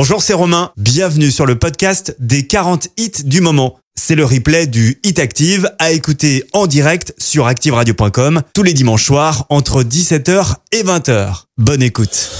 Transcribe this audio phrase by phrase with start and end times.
[0.00, 0.70] Bonjour, c'est Romain.
[0.76, 3.80] Bienvenue sur le podcast des 40 hits du moment.
[3.96, 9.04] C'est le replay du Hit Active à écouter en direct sur activeradio.com tous les dimanches
[9.04, 11.46] soirs entre 17h et 20h.
[11.56, 12.30] Bonne écoute.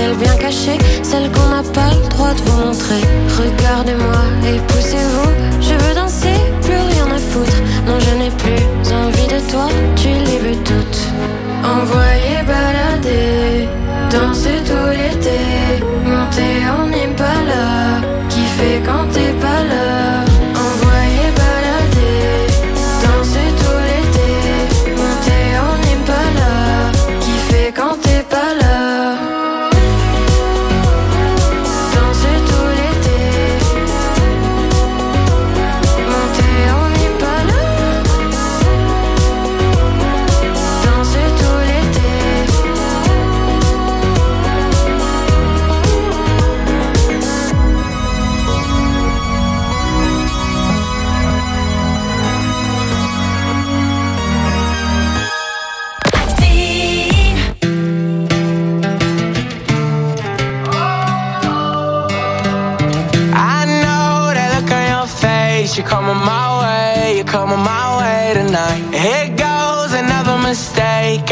[0.00, 3.02] Celle bien cachée, celle qu'on n'a pas le droit de vous montrer.
[3.42, 7.58] Regardez-moi et poussez-vous, je veux danser, plus rien à foutre.
[7.86, 8.62] Non, je n'ai plus
[9.04, 9.68] envie de toi,
[10.00, 11.00] tu les veux toutes.
[11.76, 13.68] Envoyer balader,
[14.10, 15.38] danser tout l'été,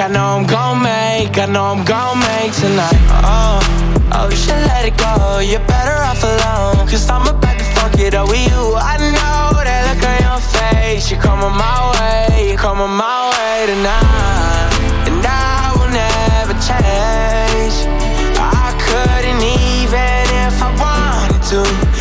[0.00, 2.94] I know I'm gonna make, I know I'm gonna make tonight.
[3.26, 3.58] Oh,
[4.14, 5.40] oh, you should let it go.
[5.40, 6.86] You're better off alone.
[6.86, 8.78] Cause I'm about to fuck it up with you.
[8.78, 11.10] I know that look on your face.
[11.10, 14.70] You're coming my way, you're coming my way tonight.
[15.10, 17.90] And I will never change.
[18.38, 21.97] I couldn't even if I wanted to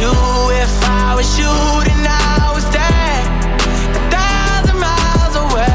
[0.00, 0.12] you,
[0.62, 1.52] if I was you,
[1.86, 3.20] then I was there,
[3.94, 5.74] a thousand miles away.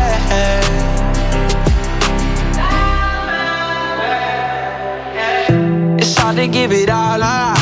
[6.00, 7.58] It's hard to give it all up.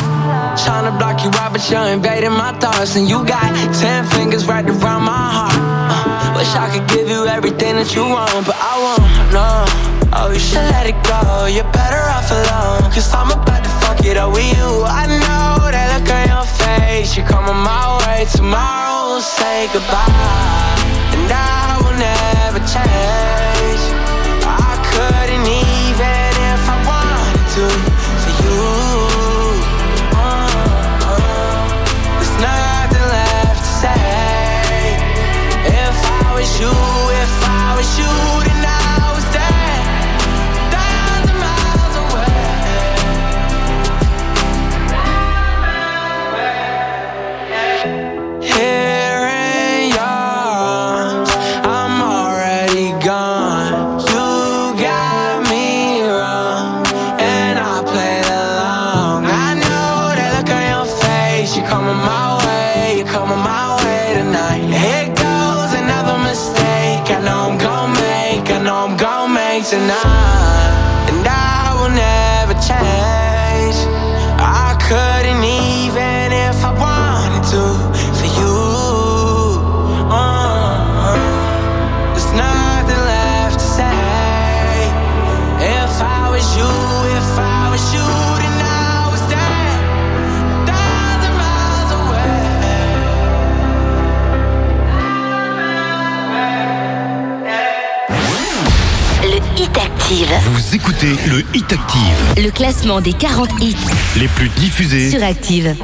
[0.64, 2.96] Trying to block you out, but you're invading my thoughts.
[2.96, 3.48] And you got
[3.80, 5.54] ten fingers right around my heart.
[5.54, 9.02] Uh, wish I could give you everything that you want, but I won't.
[9.32, 9.64] No.
[10.18, 11.46] Oh, you should let it go.
[11.46, 12.90] You're better off alone.
[12.92, 13.70] Cause I'm about to
[14.04, 14.84] it up with you.
[14.84, 17.16] I know that look on your face.
[17.16, 18.26] You're coming my way.
[18.30, 20.76] Tomorrow we'll say goodbye.
[21.14, 23.82] And I will never change.
[24.44, 27.66] I couldn't even if I wanted to
[28.22, 28.60] for you.
[30.14, 30.48] Uh,
[31.08, 31.64] uh,
[32.18, 34.94] there's nothing left to say.
[35.64, 36.74] If I was you,
[37.22, 38.47] if I was you,
[100.68, 103.74] Vous écoutez le Hit Active, Le classement des 40 hits
[104.20, 105.74] les plus diffusés sur Active.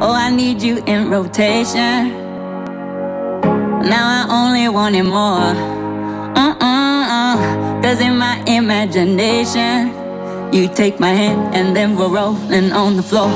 [0.00, 2.10] Oh, I need you in rotation.
[3.82, 5.54] Now I only want it more.
[6.34, 7.82] Uh-uh-uh.
[7.82, 9.90] Cause in my imagination,
[10.54, 13.28] you take my hand and then we're rolling on the floor.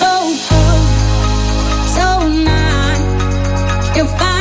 [0.00, 0.82] So good,
[1.94, 3.96] so nice.
[3.96, 4.39] You find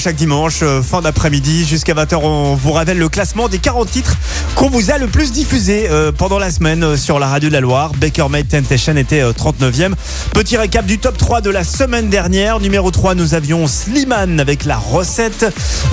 [0.00, 4.16] chaque dimanche, euh, fin d'après-midi, jusqu'à 20h, on vous révèle le classement des 40 titres
[4.54, 7.54] qu'on vous a le plus diffusé euh, pendant la semaine euh, sur la radio de
[7.54, 7.92] la Loire.
[8.00, 9.92] Baker Made Temptation était euh, 39e.
[10.32, 12.60] Petit récap du top 3 de la semaine dernière.
[12.60, 15.46] Numéro 3, nous avions Slimane avec la recette.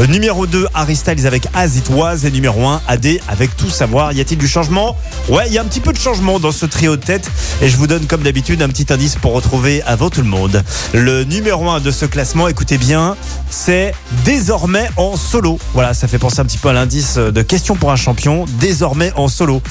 [0.07, 2.25] Numéro 2, Harry avec As It Was.
[2.25, 4.13] Et numéro 1, AD avec Tout Savoir.
[4.13, 4.97] Y a-t-il du changement?
[5.29, 7.29] Ouais, il y a un petit peu de changement dans ce trio de tête.
[7.61, 10.63] Et je vous donne comme d'habitude un petit indice pour retrouver avant tout le monde.
[10.93, 13.15] Le numéro 1 de ce classement, écoutez bien,
[13.49, 13.93] c'est
[14.25, 15.59] désormais en solo.
[15.73, 19.11] Voilà, ça fait penser un petit peu à l'indice de question pour un champion, désormais
[19.15, 19.61] en solo.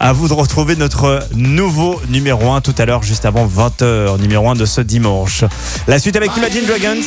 [0.00, 4.48] À vous de retrouver notre nouveau numéro 1 tout à l'heure, juste avant 20h, numéro
[4.48, 5.44] 1 de ce dimanche.
[5.86, 7.02] La suite avec Imagine Dragons.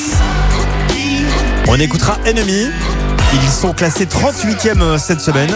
[1.67, 2.67] On écoutera Enemy.
[3.33, 5.51] Ils sont classés 38e cette semaine.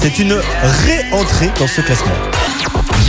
[0.00, 0.34] C'est une
[0.86, 2.39] réentrée dans ce classement.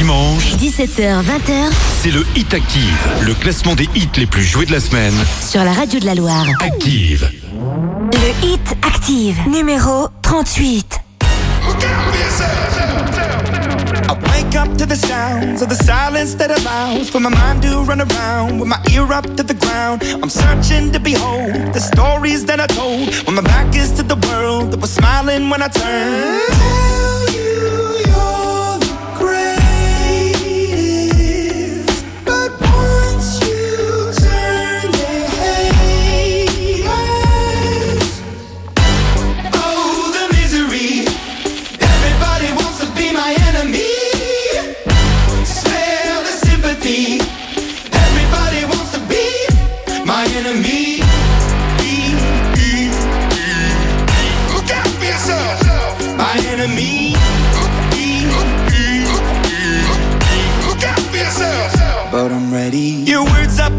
[0.01, 1.69] Dimanche, 17h, 20h
[2.01, 5.13] c'est le Hit Active, le classement des hits les plus joués de la semaine.
[5.47, 6.43] sur la radio de la Loire.
[6.59, 7.29] Active.
[8.11, 10.99] Le hit active, numéro 38.
[14.09, 17.83] I wake up to the sounds of the silence that allows for my mind to
[17.83, 20.01] run around with my ear up to the ground.
[20.23, 24.17] I'm searching to behold the stories that I told when my back is to the
[24.29, 27.00] world that was smiling when I turned.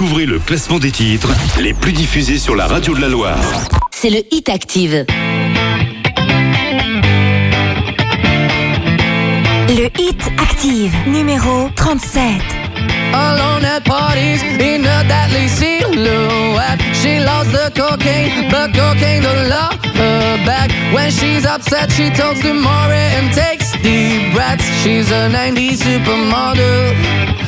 [0.00, 1.28] Découvrez le classement des titres
[1.58, 3.36] les plus diffusés sur la radio de la Loire.
[3.90, 5.04] c'est le Hit Active.
[9.68, 12.22] Le Hit Active, numéro 37.
[13.12, 16.80] Alone at parties in a deadly silhouette.
[17.02, 20.70] She loves the cocaine, but cocaine don't love her back.
[20.94, 24.64] When she's upset, she talks to Maury and takes deep breaths.
[24.84, 27.47] She's a 90s supermodel.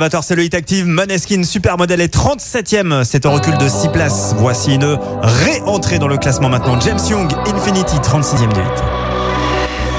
[0.00, 0.86] 20h, c'est le Hit Active.
[0.86, 3.04] Moneskin Supermodel est 37ème.
[3.04, 4.34] C'est un recul de 6 places.
[4.38, 6.80] Voici une réentrée dans le classement maintenant.
[6.80, 8.82] James Young, Infinity, 36ème du hit.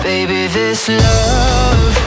[0.04, 2.00] Baby, this love,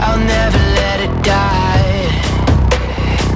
[0.00, 2.10] I'll never let it die.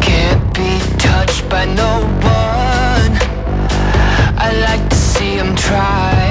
[0.00, 3.16] Can't be touched by no one.
[4.36, 6.23] I like to see him try.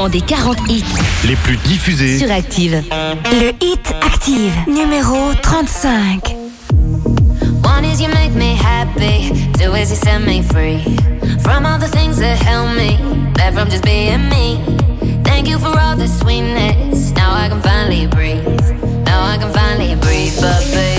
[0.00, 0.84] classement des 40 hits
[1.26, 2.82] les plus diffusés sur Active.
[3.32, 6.36] Le hit Active numéro 35.
[7.62, 10.80] One is you make me happy, two is you set me free
[11.40, 12.98] from all the things that help me,
[13.34, 14.58] that from just being me.
[15.24, 17.12] Thank you for all the sweetness.
[17.12, 18.44] Now I can finally breathe.
[19.04, 20.89] Now I can finally breathe, but baby.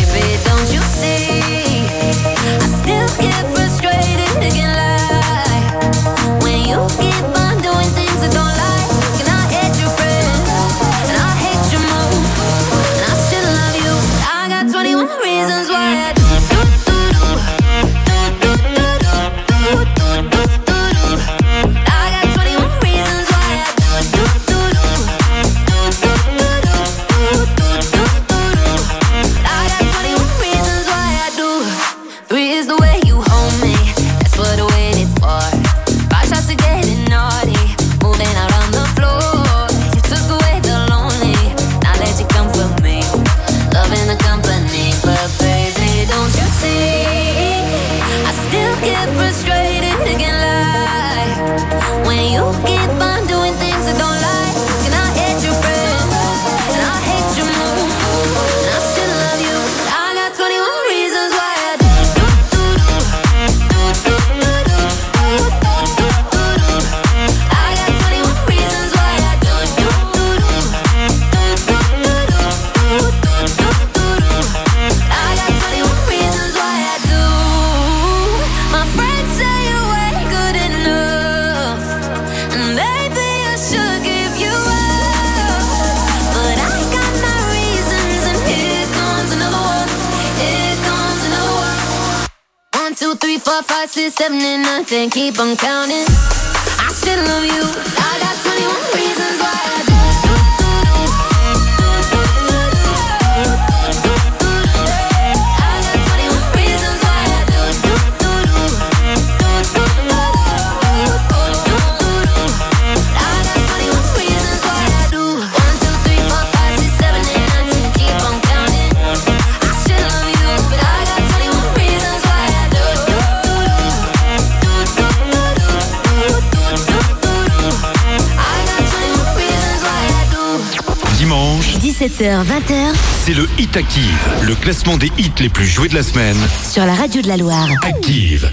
[134.71, 136.38] classement des hits les plus joués de la semaine.
[136.63, 137.67] Sur la radio de la Loire.
[137.84, 138.49] Active.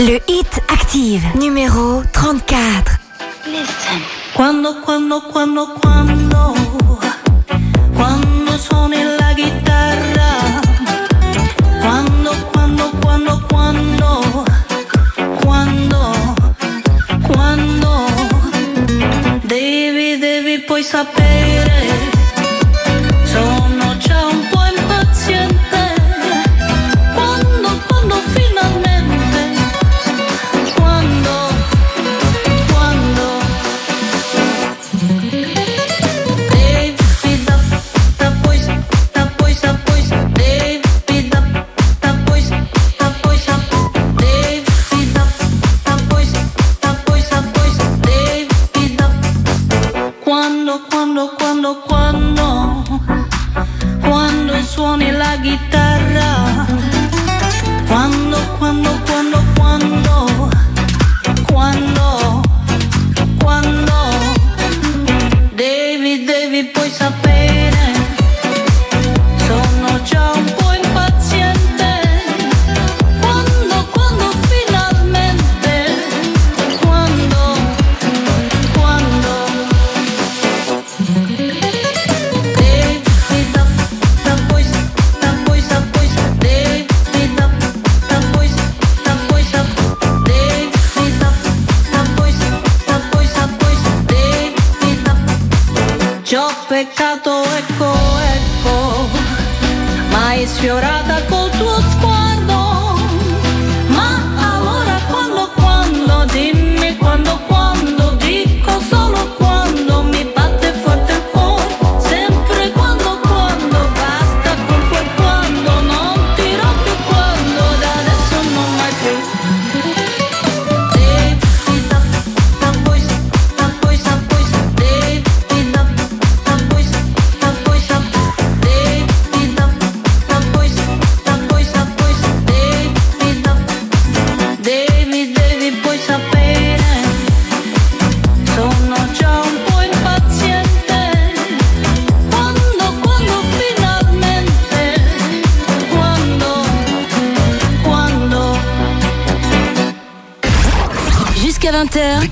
[0.00, 2.98] Le hit active, numéro 34.
[3.46, 3.68] Listen.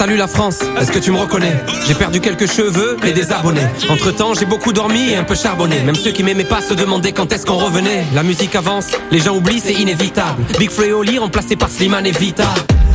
[0.00, 1.52] Salut la France, est-ce que tu me reconnais?
[1.86, 3.66] J'ai perdu quelques cheveux et des abonnés.
[3.90, 5.78] Entre temps, j'ai beaucoup dormi et un peu charbonné.
[5.80, 8.06] Même ceux qui m'aimaient pas se demandaient quand est-ce qu'on revenait.
[8.14, 10.42] La musique avance, les gens oublient, c'est inévitable.
[10.58, 12.48] Big Flo et Oli remplacé par Slimane et Vita.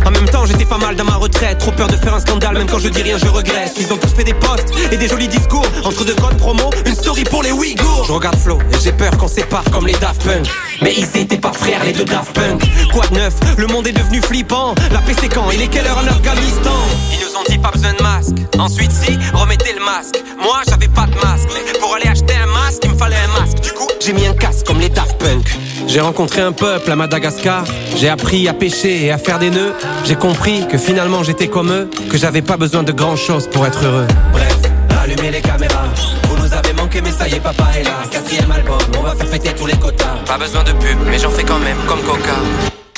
[0.04, 1.60] En même temps, j'étais pas mal dans ma retraite.
[1.60, 3.74] Trop peur de faire un scandale, même quand je dis rien, je regrette.
[3.80, 5.66] Ils ont tous fait des posts et des jolis discours.
[5.84, 8.06] Entre deux codes promo, une story pour les Ouïghours.
[8.08, 10.48] Je regarde Flo et j'ai peur qu'on sépare comme les Daft Punk.
[10.82, 12.64] Mais ils étaient pas frères, les deux Daft Punk.
[12.92, 13.36] Quoi de neuf?
[13.58, 14.74] Le monde est devenu flippant.
[14.92, 15.52] La paix c'est quand?
[15.52, 16.00] Il est quelle heure?
[16.04, 16.72] En Afghanistan
[17.12, 18.36] Ils nous ont dit pas besoin de masque.
[18.60, 20.24] Ensuite, si, remettez le masque.
[20.42, 21.50] Moi, j'avais pas de masque.
[21.66, 23.60] Mais pour aller acheter un masque, il me fallait un masque.
[23.62, 25.46] Du coup, j'ai mis un casque comme les Daft Punk.
[25.88, 27.64] J'ai rencontré un peuple à Madagascar.
[27.96, 29.74] J'ai appris à pêcher et à faire des nœuds.
[30.04, 33.66] J'ai compris que finalement j'étais comme eux, que j'avais pas besoin de grand chose pour
[33.66, 34.08] être heureux.
[34.32, 34.58] Bref,
[35.02, 35.86] allumez les caméras.
[36.28, 37.92] Vous nous avez manqué, mais ça y est, papa est là.
[38.12, 40.18] Quatrième album, on va faire péter tous les quotas.
[40.26, 42.36] Pas besoin de pub, mais j'en fais quand même, comme Coca.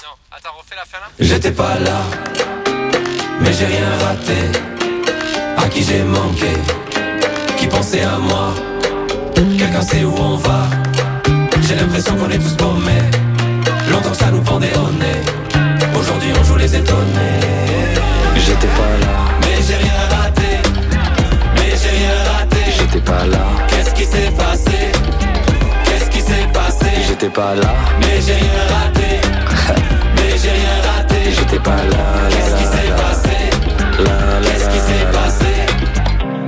[0.04, 1.08] Non, attends, refais la fin là.
[1.20, 2.02] J'étais pas là,
[3.48, 4.40] mais j'ai rien raté.
[5.58, 6.54] À qui j'ai manqué,
[7.58, 8.54] qui pensait à moi.
[9.36, 10.68] Quelqu'un sait où on va.
[11.62, 13.06] J'ai l'impression qu'on est tous paumés.
[13.90, 15.22] Longtemps que ça nous pendait au nez.
[15.98, 17.40] Aujourd'hui on joue les étonnés.
[18.36, 20.52] J'étais pas là, mais j'ai rien raté.
[21.56, 22.62] Mais j'ai rien raté.
[22.78, 23.46] J'étais pas là.
[23.70, 24.78] Qu'est-ce qui s'est passé?
[25.86, 26.92] Qu'est-ce qui s'est passé?
[27.08, 29.10] J'étais pas là, mais j'ai rien raté.
[30.16, 31.32] mais j'ai rien raté.
[31.38, 32.04] J'étais pas là.
[32.30, 32.77] Qu'est-ce qui s'est passé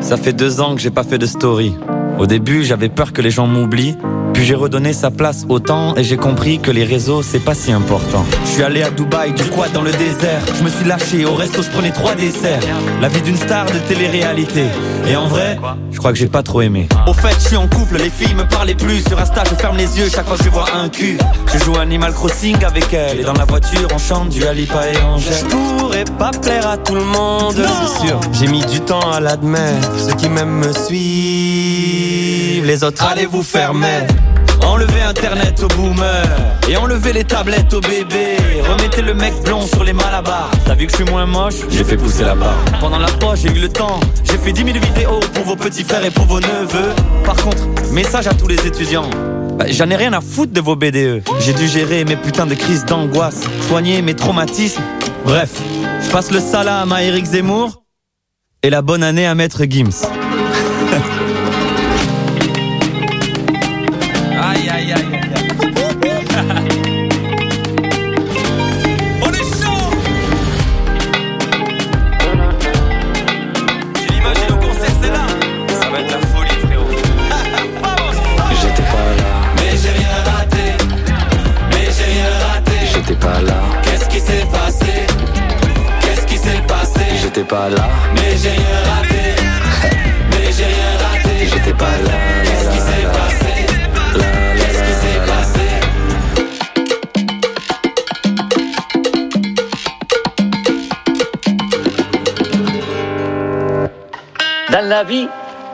[0.02, 1.76] Ça fait deux ans que j'ai pas fait de story.
[2.18, 3.96] Au début, j'avais peur que les gens m'oublient.
[4.34, 7.54] Puis j'ai redonné sa place au temps et j'ai compris que les réseaux, c'est pas
[7.54, 8.26] si important.
[8.46, 10.42] Je suis allé à Dubaï, du quad dans le désert.
[10.58, 12.62] Je me suis lâché, au resto, je prenais trois desserts.
[13.02, 14.64] La vie d'une star de télé-réalité.
[15.08, 15.58] Et en vrai,
[15.92, 16.88] je crois que j'ai pas trop aimé.
[17.08, 19.04] Au fait, je suis en couple, les filles me parlaient plus.
[19.08, 21.18] Sur Insta, je ferme les yeux chaque fois que je vois un cul.
[21.52, 23.20] Je joue Animal Crossing avec elle.
[23.22, 25.34] Et dans la voiture, on chante du Alipa et Angèle.
[25.34, 28.20] Je pourrais pas plaire à tout le monde, c'est sûr.
[28.34, 29.92] J'ai mis du temps à l'admettre.
[29.98, 32.66] Ceux qui m'aiment me suivent.
[32.66, 34.06] Les autres, allez vous fermer.
[34.66, 36.24] Enlevez internet aux boomers
[36.70, 38.38] Et enlevez les tablettes aux bébés.
[38.70, 40.52] Remettez le mec blond sur les malabars.
[40.66, 41.56] T'as vu que je suis moins moche?
[41.70, 42.58] J'ai fait pousser la barre.
[42.80, 44.00] Pendant la pause j'ai eu le temps.
[44.24, 46.94] J'ai fait 10 000 vidéos pour vos petits frères et pour vos neveux.
[47.26, 49.10] Par contre, message à tous les étudiants.
[49.58, 52.56] Bah, J'en ai rien à foutre de vos BDE J'ai dû gérer mes putains de
[52.56, 54.82] crises d'angoisse Soigner mes traumatismes.
[55.26, 55.52] Bref,
[56.06, 57.84] je passe le salam à Eric Zemmour
[58.64, 60.08] Et la bonne année à Maître Gims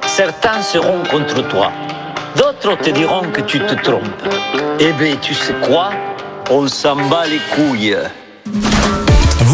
[0.05, 1.71] certains seront contre toi.
[2.35, 4.03] D'autres te diront que tu te trompes.
[4.79, 5.89] Eh bien, tu sais quoi?
[6.49, 7.97] On s'en bat les couilles.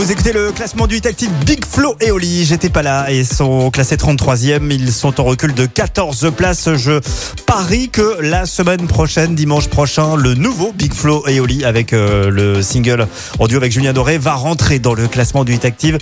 [0.02, 2.44] Vous écoutez le classement du hit actif Big Flo et Oli.
[2.44, 4.72] J'étais pas là et sont classés 33e.
[4.72, 6.74] Ils sont en recul de 14 places.
[6.74, 7.00] Je
[7.46, 12.32] parie que la semaine prochaine, dimanche prochain, le nouveau Big Flo et Oli avec euh,
[12.32, 16.00] le single en duo avec Julien Doré va rentrer dans le classement du hit active.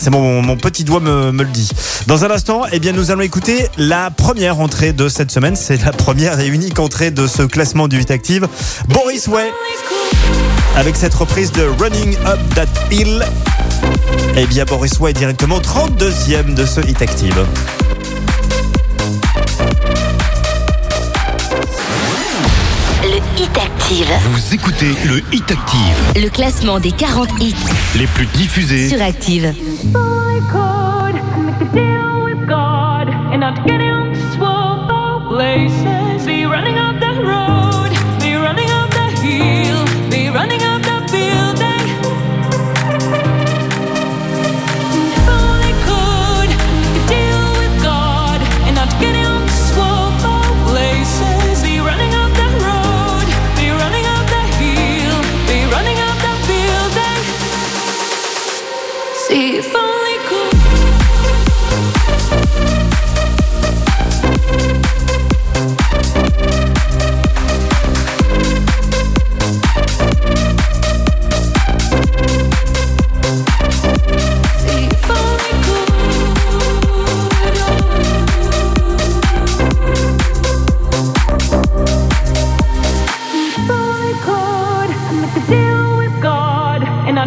[0.00, 1.68] C'est mon, mon petit doigt me, me le dit.
[2.06, 5.56] Dans un instant, eh bien, nous allons écouter la première entrée de cette semaine.
[5.56, 8.48] C'est la première et unique entrée de ce classement du hit active.
[8.88, 9.50] Boris Way
[10.76, 13.22] avec cette reprise de Running Up That Hill.
[14.36, 17.46] Eh bien, Boris Way est directement 32e de ce hit active.
[23.02, 24.12] Le Hit Active.
[24.30, 27.54] Vous écoutez le Hit Active, Le classement des 40 hits
[27.98, 29.54] les plus diffusés sur Active.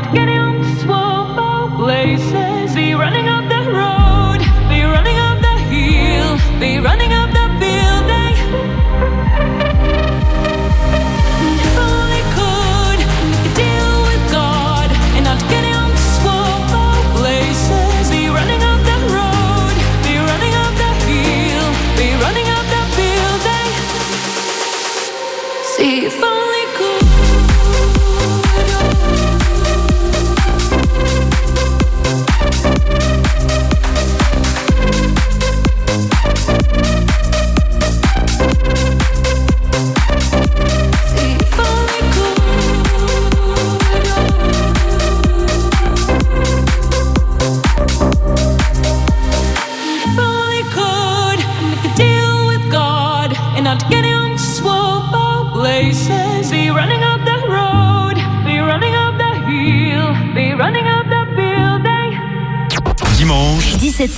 [0.02, 0.49] Not get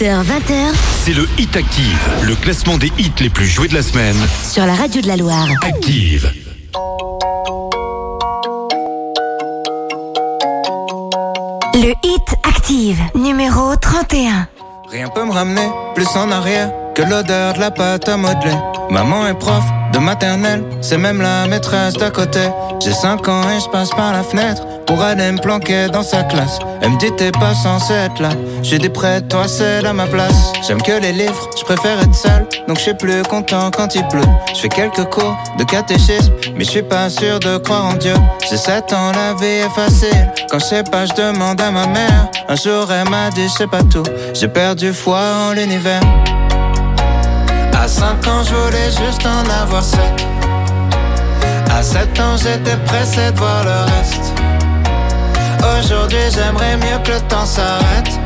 [0.02, 4.16] C'est le Hit Active, le classement des hits les plus joués de la semaine.
[4.44, 5.48] Sur la radio de la Loire.
[5.62, 6.34] Active.
[11.76, 14.48] Le Hit Active, numéro 31.
[14.90, 18.58] Rien peut me ramener plus en arrière que l'odeur de la pâte à modeler.
[18.90, 22.42] Maman est prof de maternelle, c'est même la maîtresse d'à côté.
[22.84, 26.24] J'ai 5 ans et je passe par la fenêtre pour aller me planquer dans sa
[26.24, 26.58] classe.
[26.82, 28.30] Elle me dit t'es pas censé être là.
[28.64, 30.54] J'ai des prêts, toi c'est à ma place.
[30.66, 34.08] J'aime que les livres, je préfère être seul, donc je suis plus content quand il
[34.08, 34.22] pleut.
[34.54, 38.14] Je fais quelques cours de catéchisme, mais je suis pas sûr de croire en Dieu.
[38.50, 40.32] J'ai 7 ans, la vie est facile.
[40.50, 42.28] Quand je sais pas, je demande à ma mère.
[42.48, 44.04] Un jour elle m'a dit je pas tout.
[44.34, 46.02] J'ai perdu foi en l'univers.
[47.74, 50.00] À 5 ans, je voulais juste en avoir 7.
[51.76, 54.34] À 7 ans, j'étais pressé de voir le reste.
[55.80, 58.20] Aujourd'hui, j'aimerais mieux que le temps s'arrête.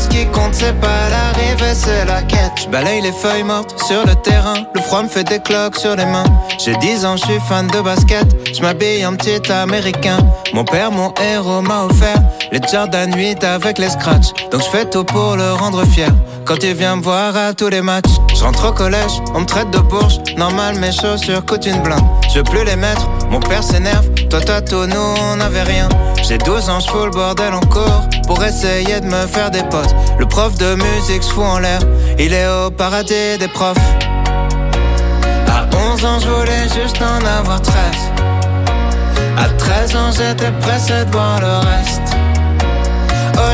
[0.00, 2.52] Ce qui compte, c'est pas l'arrivée, c'est la quête.
[2.64, 4.54] Je balaye les feuilles mortes sur le terrain.
[4.74, 6.24] Le froid me fait des cloques sur les mains.
[6.64, 8.26] J'ai 10 ans, je suis fan de basket.
[8.54, 10.18] Je m'habille en petit américain.
[10.54, 12.16] Mon père, mon héros, m'a offert
[12.50, 14.32] les Jordan 8 avec les scratchs.
[14.50, 16.10] Donc je fais tout pour le rendre fier.
[16.46, 19.46] Quand il vient me voir à tous les matchs, je rentre au collège, on me
[19.46, 20.18] traite de bourge.
[20.36, 22.02] Normal, mes chaussures coûtent une blinde.
[22.32, 24.08] Je veux plus les mettre, mon père s'énerve.
[24.28, 25.88] Toi, toi, tout, nous, on n'avait rien.
[26.22, 29.62] J'ai 12 ans, je fous le bordel en cours pour essayer de me faire des
[29.62, 29.94] potes.
[30.18, 31.80] Le prof de musique se fout en l'air,
[32.18, 33.76] il est au paradis des profs.
[35.48, 37.74] À 11 ans, je voulais juste en avoir 13.
[39.38, 42.16] À 13 ans, j'étais pressé de voir le reste.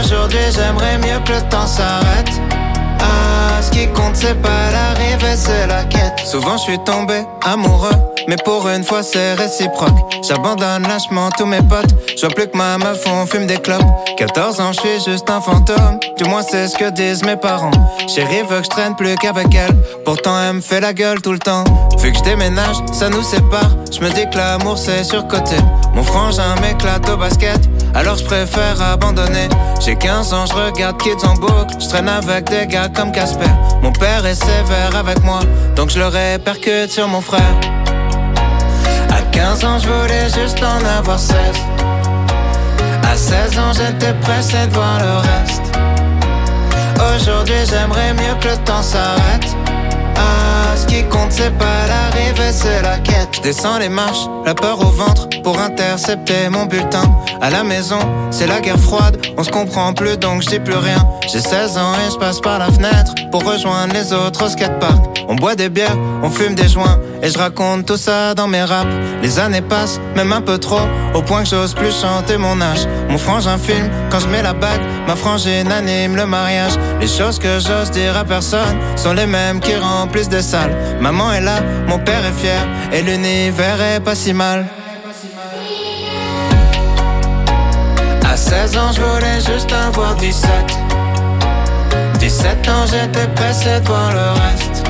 [0.01, 2.31] Aujourd'hui, j'aimerais mieux que le temps s'arrête.
[3.01, 6.21] Ah, ce qui compte, c'est pas l'arrivée, c'est la quête.
[6.25, 7.95] Souvent, je suis tombé amoureux,
[8.29, 9.97] mais pour une fois, c'est réciproque.
[10.27, 11.95] J'abandonne lâchement tous mes potes.
[12.17, 13.83] Je vois plus que ma meuf, on fume des clopes.
[14.17, 15.99] 14 ans, je suis juste un fantôme.
[16.17, 17.71] Du moins, c'est ce que disent mes parents.
[18.09, 19.77] Chérie veut que je traîne plus qu'avec elle.
[20.05, 21.65] Pourtant, elle me fait la gueule tout le temps.
[21.99, 23.71] Vu que je déménage, ça nous sépare.
[23.93, 25.57] Je me dis que l'amour, c'est surcoté.
[25.95, 27.61] Mon frangin m'éclate au basket,
[27.95, 29.49] alors je préfère abandonner.
[29.81, 31.75] J'ai 15 ans, je regarde Kids en boucle.
[31.81, 33.51] Je traîne avec des gars comme Casper.
[33.83, 35.41] Mon père est sévère avec moi,
[35.75, 37.55] donc je le répercute sur mon frère.
[39.37, 41.37] À 15 ans, je voulais juste en avoir 16.
[43.03, 45.63] À 16 ans, j'étais pressé de voir le reste.
[47.15, 49.55] Aujourd'hui, j'aimerais mieux que le temps s'arrête.
[50.17, 53.41] Ah, ce qui compte, c'est pas l'arrivée, c'est la quête.
[53.43, 57.05] Descends les marches, la peur au ventre pour intercepter mon bulletin.
[57.41, 57.99] À la maison,
[58.31, 60.99] c'est la guerre froide, on se comprend plus donc je dis plus rien.
[61.33, 65.17] J'ai 16 ans et je passe par la fenêtre pour rejoindre les autres au skatepark.
[65.29, 68.63] On boit des bières, on fume des joints et je raconte tout ça dans mes
[68.63, 68.91] raps.
[69.23, 70.81] Les années passent, même un peu trop,
[71.15, 72.87] au point que j'ose plus chanter mon âge.
[73.09, 76.73] Mon frangin filme quand je mets la bague, ma frangine anime le mariage.
[77.01, 80.66] Les choses que j'ose dire à personne sont les mêmes qui remplissent des salles.
[81.01, 82.61] Maman est là, mon père est fier
[82.93, 84.67] et l'univers est pas si mal.
[88.31, 90.51] À 16 ans, je voulais juste avoir 17.
[92.19, 94.85] 17 ans, j'étais pressé de voir le reste.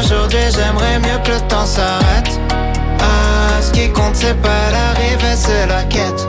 [0.00, 2.40] Aujourd'hui, j'aimerais mieux que le temps s'arrête.
[3.00, 6.26] Ah, ce qui compte, c'est pas l'arrivée, c'est la quête.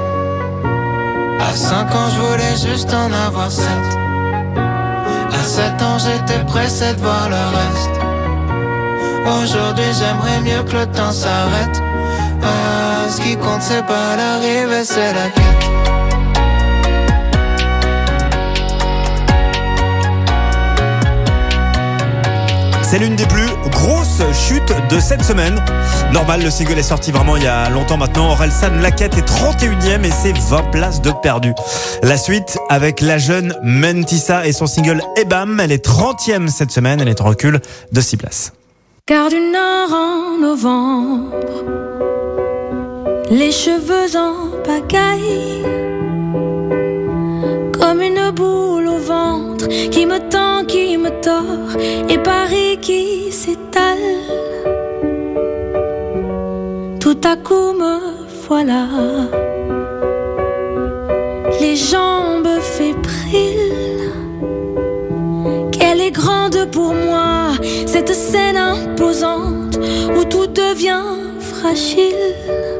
[1.39, 3.65] À 5 ans, je voulais juste en avoir 7.
[5.31, 7.98] À 7 ans, j'étais pressé de voir le reste.
[9.29, 11.81] Aujourd'hui, j'aimerais mieux que le temps s'arrête.
[12.41, 15.69] Ah, ce qui compte, c'est pas l'arrivée, c'est la quête.
[22.89, 25.63] C'est l'une des plus grosses chutes de cette semaine.
[26.11, 28.31] Normal, le single est sorti vraiment il y a longtemps maintenant.
[28.31, 31.53] Orelsan Laquette est 31e et c'est 20 places de perdu.
[32.01, 35.59] La suite avec la jeune Mentissa et son single Ebam.
[35.59, 36.99] Elle est 30e cette semaine.
[36.99, 37.61] Elle est en recul
[37.91, 38.53] de 6 places.
[39.09, 41.63] Car du nord en novembre,
[43.31, 45.63] les cheveux en pagaille,
[47.73, 51.71] comme une boule au ventre qui me tend, qui me tord,
[52.07, 53.97] et Paris qui s'étale.
[56.99, 57.97] Tout à coup me
[58.47, 58.85] voilà,
[61.59, 63.58] les jambes fébriles.
[66.71, 67.51] Pour moi,
[67.85, 69.77] cette scène imposante
[70.17, 71.03] où tout devient
[71.39, 72.78] fragile.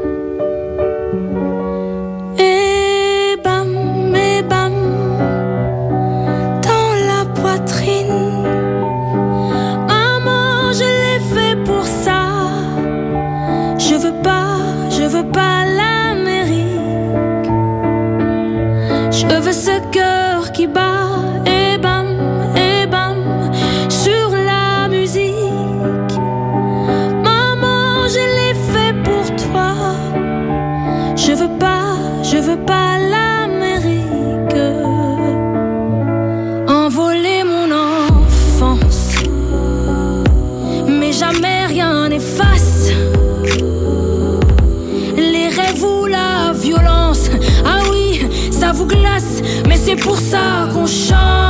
[50.00, 51.49] Pour ça qu'on chante.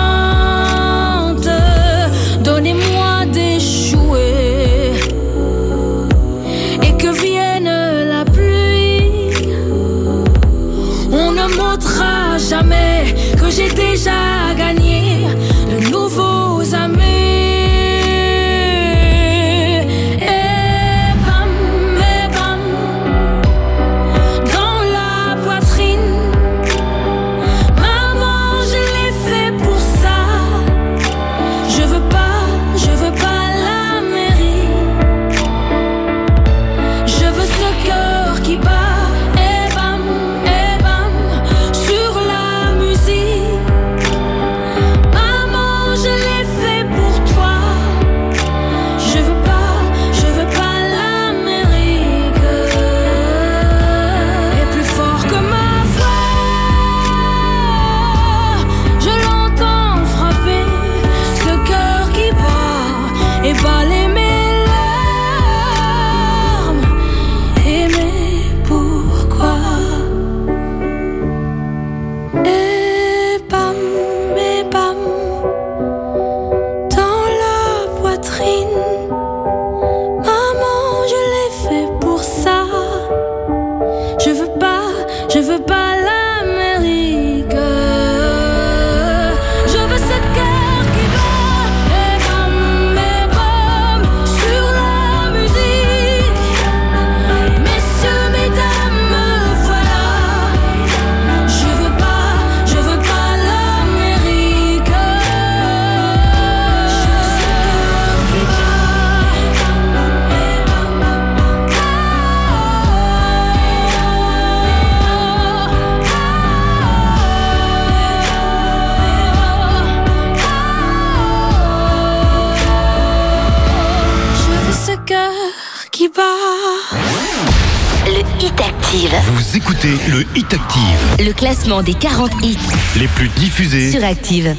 [131.39, 132.57] Classement des 40 hits
[132.97, 133.91] Les plus diffusés.
[133.91, 134.57] sur Active.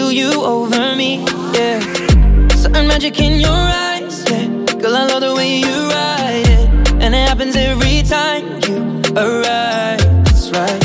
[0.00, 1.18] Feel you over me,
[1.52, 1.78] yeah.
[2.62, 4.46] Certain magic in your eyes, yeah.
[4.80, 6.68] Girl, I love the way you ride it.
[7.02, 8.78] And it happens every time you
[9.24, 10.00] arrive.
[10.24, 10.82] That's right.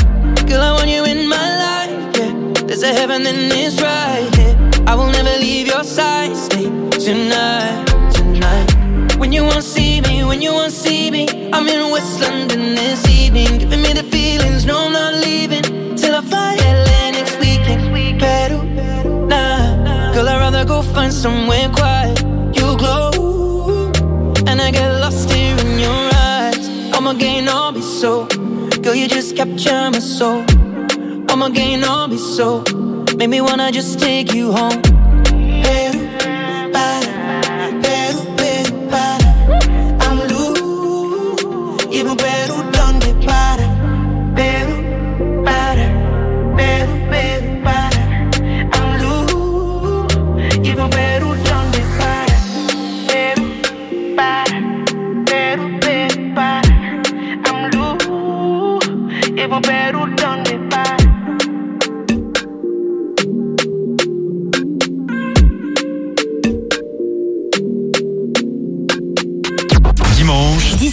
[0.48, 2.32] Girl, I want you in my life, yeah.
[2.66, 4.90] There's a heaven and it's right, yeah.
[4.90, 6.36] I will never leave your side.
[6.36, 6.66] Stay
[7.06, 8.68] tonight, tonight.
[9.16, 13.08] When you won't see me, when you won't see me, I'm in West London this
[13.08, 14.66] evening, giving me the feelings.
[14.66, 15.65] No, I'm not leaving
[20.66, 22.20] go find somewhere quiet.
[22.58, 23.92] You glow,
[24.46, 26.68] and I get lost here in your eyes.
[26.94, 28.26] I'm again, I'll be so.
[28.82, 30.44] Girl, you just capture my soul.
[31.30, 32.64] I'm again, I'll be so.
[33.16, 34.95] Make me wanna just take you home.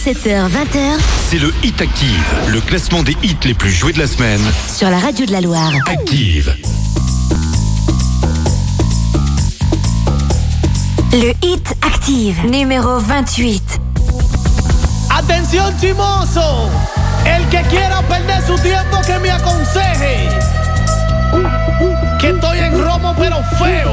[0.04, 0.98] 17h, 20h.
[1.30, 4.42] C'est le Hit Active, le classement des hits les plus joués de la semaine.
[4.70, 5.72] Sur la radio de la Loire.
[5.86, 6.54] Active.
[11.10, 13.62] Le Hit Active, numéro 28.
[15.08, 16.68] Atención chimoso,
[17.24, 20.28] el que quiera perder su tiempo que me aconseje.
[22.20, 23.90] Que estoy en romo pero feo,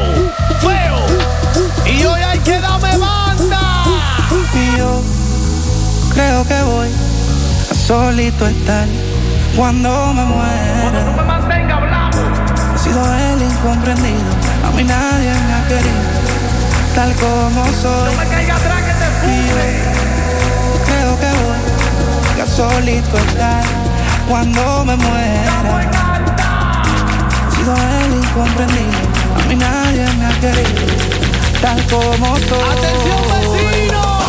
[0.59, 1.89] feo.
[1.89, 3.86] Y hoy hay que darme banda.
[4.53, 5.20] Y
[6.14, 6.89] creo que voy
[7.70, 8.88] a solito estar
[9.55, 11.16] cuando me muera.
[12.76, 14.32] He sido el incomprendido,
[14.68, 16.01] a mí nadie me ha querido,
[16.95, 18.14] tal como soy.
[19.24, 19.57] Y yo
[20.86, 23.64] creo que voy a solito estar
[24.28, 25.89] cuando me muera.
[27.47, 28.99] He sido el incomprendido,
[29.36, 30.82] a mí nadie me ha querido,
[31.62, 32.78] tal como soy.
[32.78, 34.20] Atención vecino.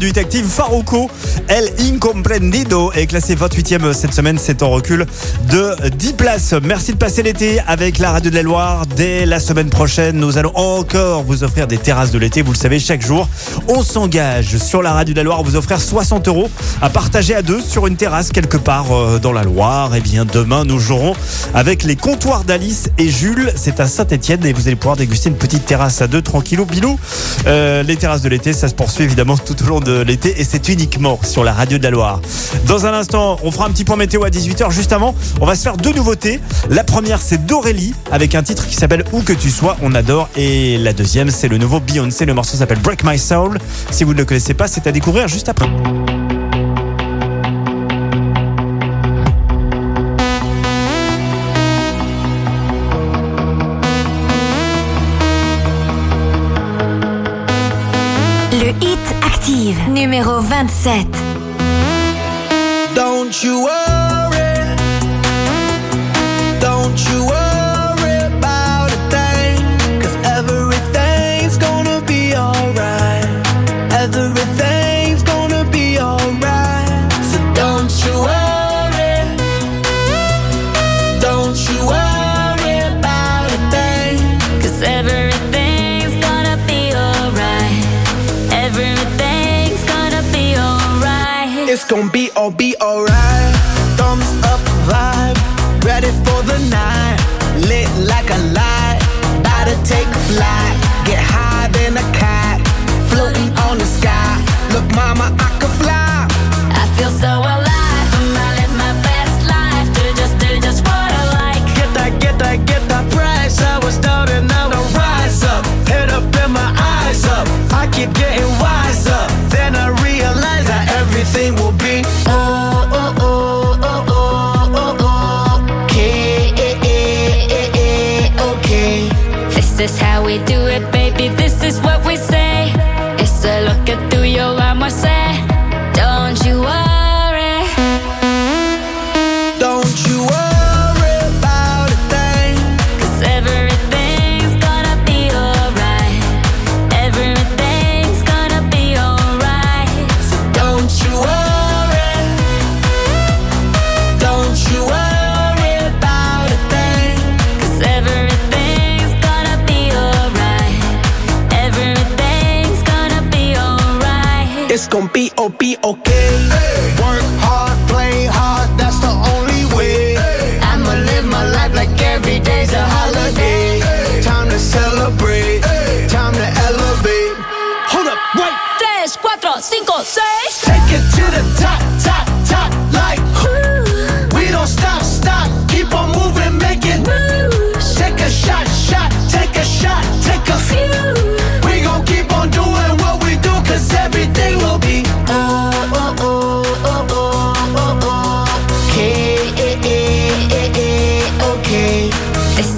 [0.00, 1.09] conduite active Faroco
[3.10, 4.38] classé 28e cette semaine.
[4.38, 5.04] C'est en recul
[5.50, 6.54] de 10 places.
[6.62, 8.86] Merci de passer l'été avec la Radio de la Loire.
[8.86, 12.42] Dès la semaine prochaine, nous allons encore vous offrir des terrasses de l'été.
[12.42, 13.28] Vous le savez, chaque jour,
[13.66, 16.48] on s'engage sur la Radio de la Loire à vous offrir 60 euros
[16.80, 19.96] à partager à deux sur une terrasse quelque part euh, dans la Loire.
[19.96, 21.16] Et bien, demain, nous jouerons
[21.52, 23.52] avec les comptoirs d'Alice et Jules.
[23.56, 26.96] C'est à Saint-Etienne et vous allez pouvoir déguster une petite terrasse à deux, tranquillou, bilou.
[27.48, 30.44] Euh, les terrasses de l'été, ça se poursuit évidemment tout au long de l'été et
[30.44, 32.20] c'est uniquement sur la Radio de la Loire.
[32.66, 35.14] Dans un on fera un petit point météo à 18h juste avant.
[35.40, 36.38] On va se faire deux nouveautés.
[36.68, 40.28] La première, c'est d'Aurélie avec un titre qui s'appelle Où que tu sois, on adore.
[40.36, 42.26] Et la deuxième, c'est le nouveau Beyoncé.
[42.26, 43.58] Le morceau s'appelle Break My Soul.
[43.90, 45.66] Si vous ne le connaissez pas, c'est à découvrir juste après.
[58.52, 61.29] Le hit actif numéro 27.
[63.42, 63.79] you up.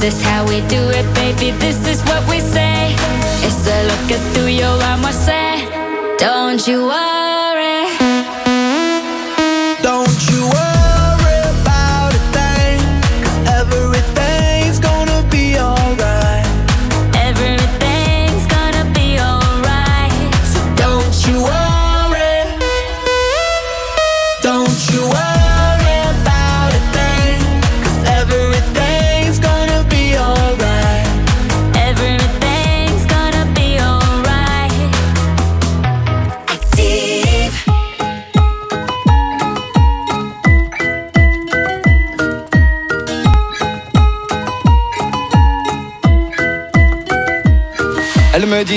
[0.03, 2.93] this how we do it, baby, this is what we say.
[3.47, 5.65] It's a look at through your arm, say
[6.19, 6.91] Don't you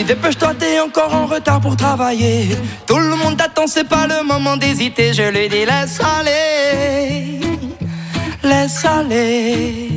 [0.05, 2.55] dépêche-toi, t'es encore en retard pour travailler.
[2.87, 5.13] Tout le monde t'attend, c'est pas le moment d'hésiter.
[5.13, 7.39] Je lui dis laisse aller,
[8.43, 9.89] laisse aller.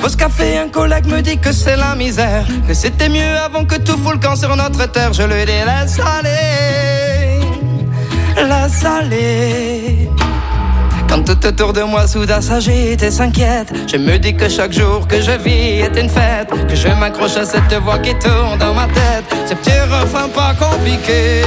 [0.00, 3.76] Pause café, un collègue me dit que c'est la misère, que c'était mieux avant que
[3.76, 5.12] tout fout le camp sur notre terre.
[5.12, 7.40] Je lui dis laisse aller,
[8.36, 9.99] laisse aller.
[11.10, 15.08] Quand tout autour de moi soudain s'agite et s'inquiète, je me dis que chaque jour
[15.08, 18.72] que je vis est une fête, que je m'accroche à cette voix qui tourne dans
[18.72, 21.42] ma tête, ce petit refrain pas compliqué,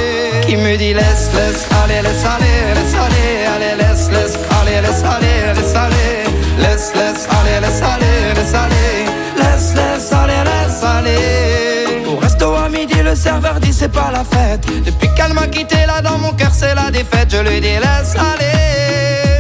[0.46, 5.04] qui me dit laisse, laisse, aller, laisse aller, laisse aller, allez, laisse, laisse, aller, laisse
[5.04, 6.24] aller, laisse aller,
[6.60, 9.06] laisse, laisse, aller, laisse aller, laisse aller,
[9.38, 12.06] laisse, laisse, aller, laisse aller.
[12.06, 15.78] Au resto à midi, le serveur dit c'est pas la fête, depuis qu'elle m'a quitté
[15.88, 19.33] là dans mon cœur c'est la défaite, je lui dis laisse aller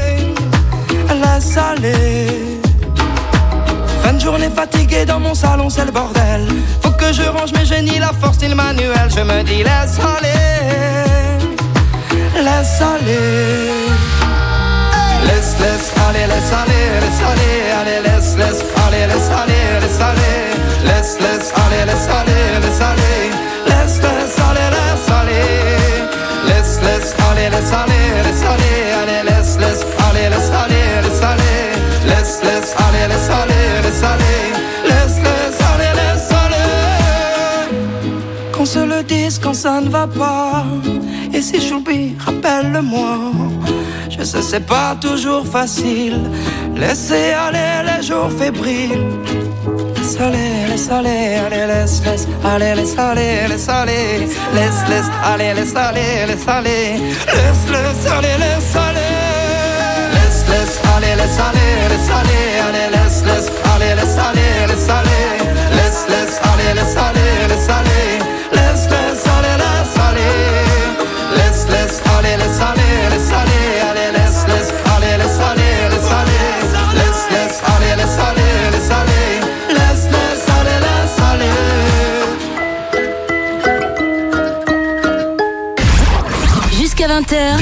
[4.01, 6.47] Fin de journée fatiguée dans mon salon, c'est le bordel.
[6.81, 9.09] Faut que je range mes génies, la force et le manuel.
[9.09, 10.31] Je me dis laisse aller,
[12.35, 13.69] laisse aller.
[15.25, 20.37] Laisse, laisse aller, laisse aller, laisse aller, allez, laisse, laisse aller, laisse aller, laisse aller.
[20.85, 23.31] Laisse, laisse aller, laisse aller, laisse aller.
[23.67, 25.47] Laisse, laisse aller, laisse aller.
[26.47, 29.12] Laisse, laisse aller, laisse aller, laisse aller, allez,
[31.03, 31.73] laisse aller.
[32.07, 32.41] Laisse,
[32.85, 34.39] aller, laisse aller, laisse aller.
[34.89, 36.69] Laisse, laisse aller, laisse aller.
[38.51, 40.65] Qu'on se le dise quand ça ne va pas.
[41.33, 43.31] Et si j'oublie, rappelle-le-moi.
[44.09, 46.19] Je sais, c'est pas toujours facile.
[46.75, 48.99] Laissez aller les jours fébriles.
[49.95, 55.53] Laisse aller, laisse aller, allez, laisse, laisse, allez, laisse aller, laisse aller, laisse, laisse, allez,
[55.53, 58.92] laisse aller, laisse aller, laisse, laisse, allez, laisse aller,
[61.23, 65.15] laisse, allez, laisse aller, laisse aller, allez, laisse, laisse, allez, laisse aller, laisse aller,
[65.71, 66.73] laisse, laisse, allez,
[67.49, 68.02] laisse aller,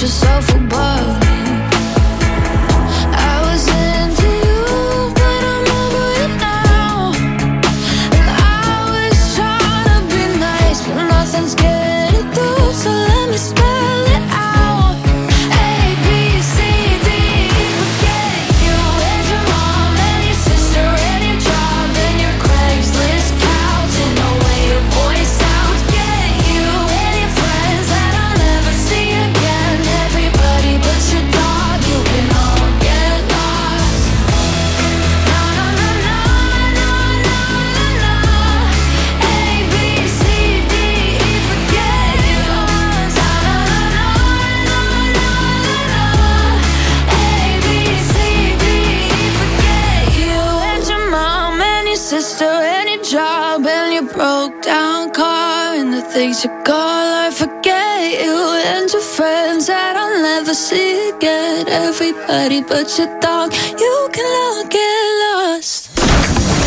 [0.00, 0.49] To put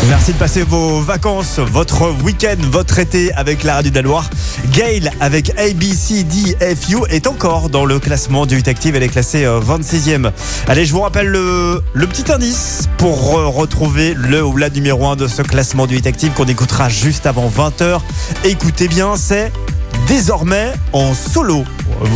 [0.08, 4.02] Merci de passer vos vacances, votre week-end, votre été avec la radio de.
[4.70, 8.94] Gail avec ABCDFU est encore dans le classement du Hit Active.
[8.94, 10.30] Elle est classée euh, 26e.
[10.68, 15.06] Allez, je vous rappelle le, le petit indice pour euh, retrouver le ou la numéro
[15.06, 18.00] 1 de ce classement du Hit Active qu'on écoutera juste avant 20h.
[18.44, 19.50] Écoutez bien, c'est
[20.06, 21.64] désormais en solo.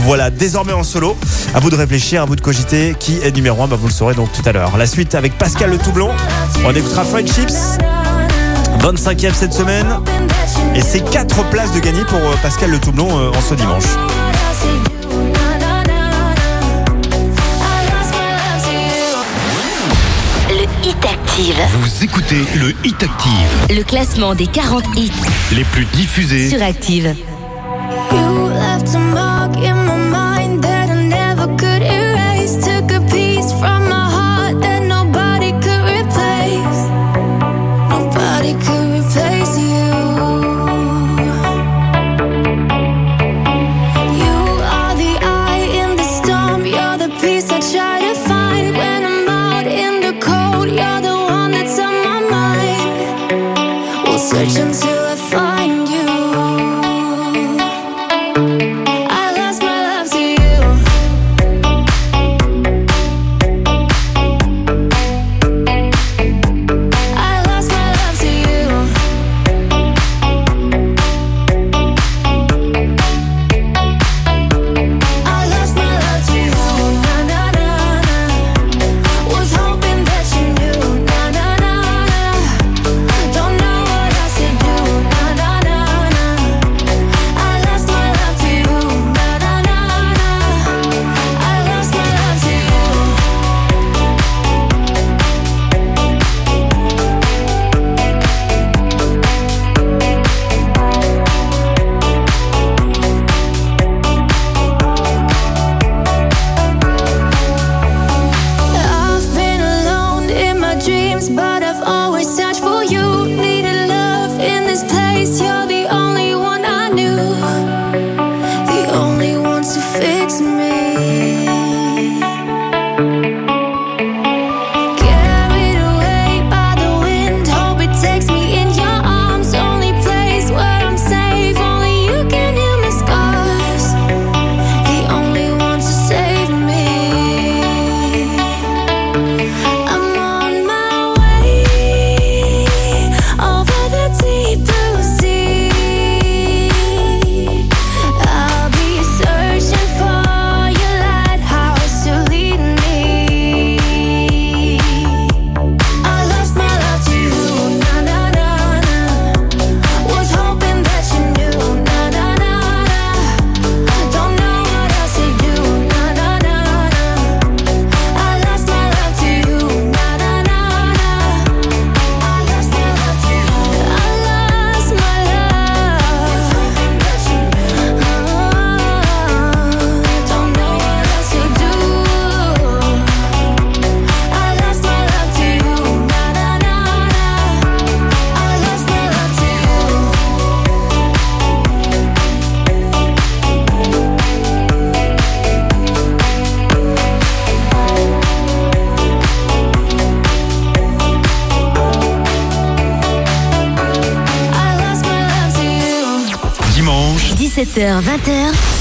[0.04, 1.16] Voilà, désormais en solo.
[1.54, 2.94] À vous de réfléchir, à vous de cogiter.
[2.98, 4.76] Qui est numéro 1 bah, Vous le saurez donc tout à l'heure.
[4.76, 6.10] La suite avec Pascal Le Toublon.
[6.64, 7.54] On écoutera Friendships.
[8.80, 9.86] 25e cette semaine.
[10.74, 13.84] Et c'est 4 places de gagner pour euh, Pascal Le Toublon euh, en ce dimanche.
[20.50, 21.56] Le Hit Active.
[21.80, 23.76] Vous écoutez le Hit Active.
[23.76, 25.12] Le classement des 40 hits
[25.52, 26.48] Les plus diffusés.
[26.48, 27.14] sur Active.
[28.12, 29.87] You left a mark in my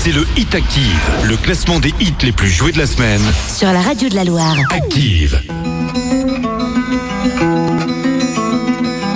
[0.08, 1.12] c'est le Hit Active.
[1.26, 3.22] Le classement des hits les plus joués de la semaine.
[3.54, 4.56] sur la radio de la Loire.
[4.72, 5.42] Active.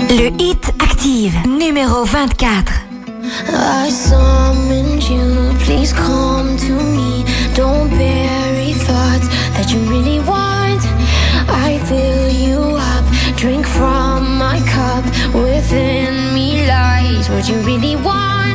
[0.10, 2.74] Le Hit Active, numéro 24.
[3.54, 7.24] I summoned you, please come to me.
[7.56, 10.82] Don't bury thoughts that you really want.
[11.48, 15.06] I fill you up, drink from my cup.
[15.34, 18.51] Within me lies what you really want.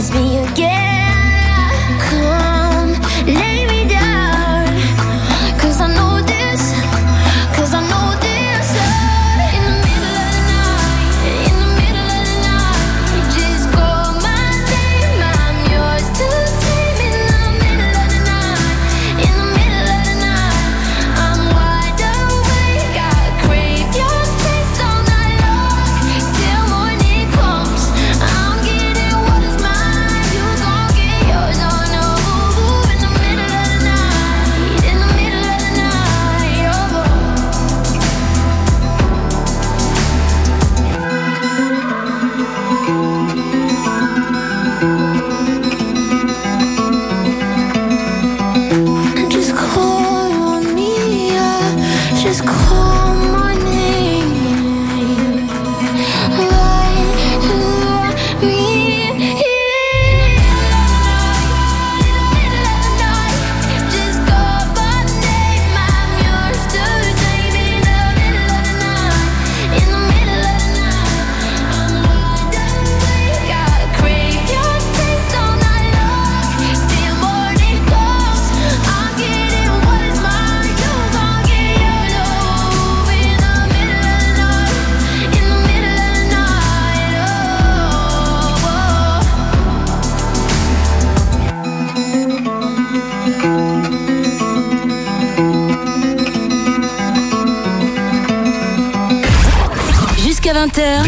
[0.00, 0.39] Cause me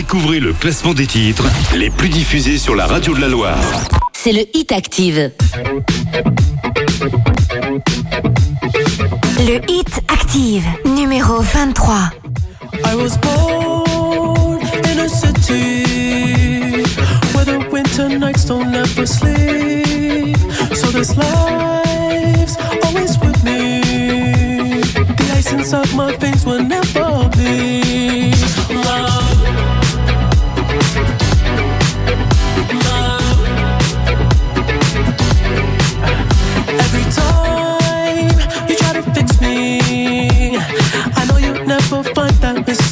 [0.02, 1.44] Découvrez le classement des titres
[1.76, 3.56] les plus diffusés sur la radio de la Loire.
[4.12, 5.30] C'est le Hit Active.
[9.38, 12.10] Le Hit Active, numéro 23.
[12.84, 16.82] I was born in a city
[17.32, 20.36] where the winter nights don't ever sleep.
[20.74, 24.80] So this life's always with me.
[25.16, 28.34] The ice inside my veins will never bleed.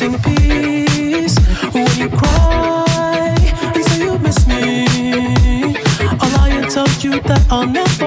[0.01, 1.37] sing peace
[1.75, 3.37] when you cry
[3.75, 4.87] and say you miss me.
[6.25, 8.00] A I tell you that I'll never.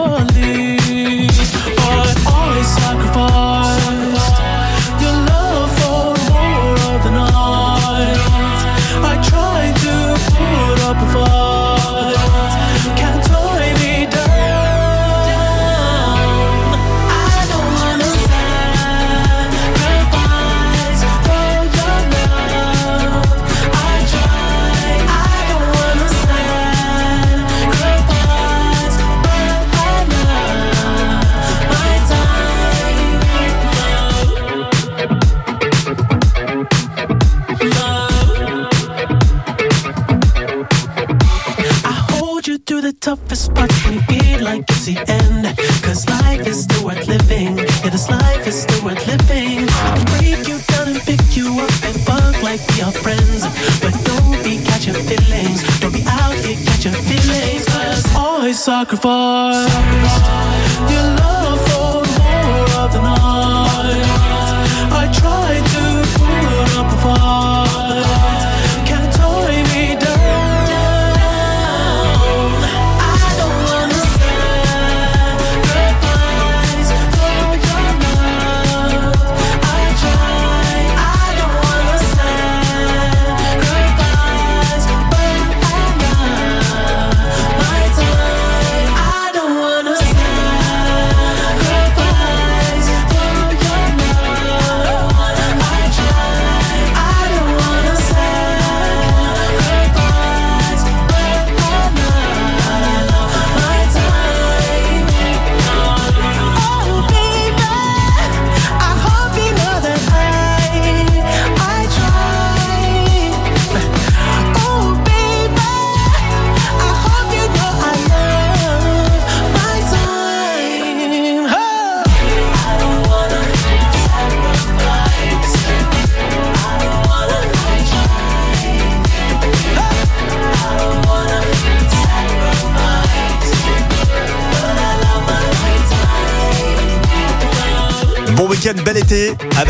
[58.83, 59.22] microphone.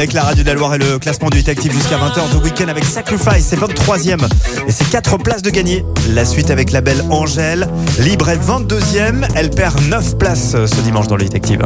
[0.03, 2.43] avec la radio de la Loire et le classement du Hit Active jusqu'à 20h.
[2.43, 4.27] week-end avec Sacrifice, c'est 23ème.
[4.67, 5.85] Et c'est 4 places de gagner.
[6.09, 7.69] La suite avec la belle Angèle.
[7.99, 9.25] Libre est 22ème.
[9.33, 11.65] Elle perd 9 places euh, ce dimanche dans le Hit Active.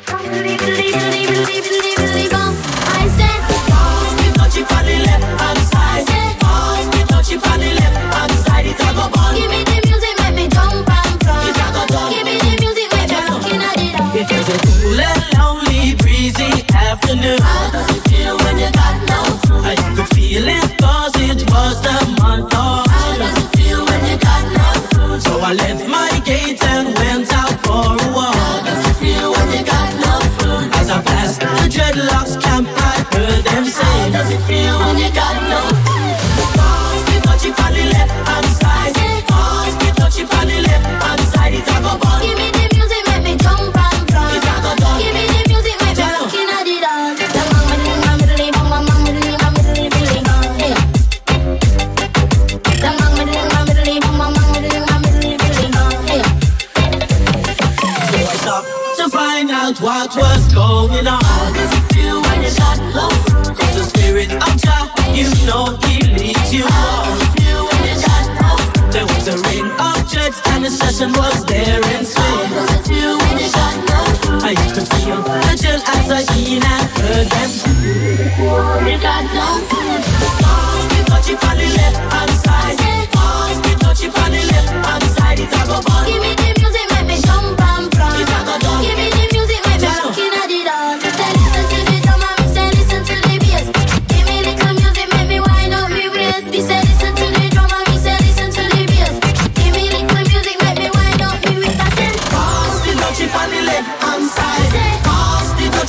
[17.21, 17.37] do.
[17.41, 19.63] How does it feel when you got no food?
[19.63, 24.01] I could feel it cause it was the month of How does it feel when
[24.09, 25.21] you got no food?
[25.21, 28.35] So I left my gate and went out for a walk.
[28.35, 30.65] How does it feel when you got no food?
[30.79, 32.30] As I passed the dreadlocks
[70.31, 72.51] words and the session was there in swing.
[74.43, 77.49] I used to feel the chill as I seen and heard them.
[78.85, 80.01] We got no food.
[80.41, 82.77] Pass me touchy on the left hand side.
[83.11, 85.39] Pass me touchy on the left hand side.
[85.39, 85.77] It a go.
[86.05, 88.19] Give me the music, make me jump and prance.
[88.19, 88.71] It a go.
[88.81, 89.20] Give me the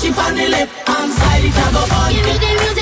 [0.02, 2.12] She it on the left hand side, it a go on.
[2.12, 2.81] Give me the music.